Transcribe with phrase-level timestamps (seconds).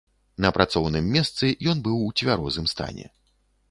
[0.45, 3.05] На працоўным месцы ён быў у цвярозым стане.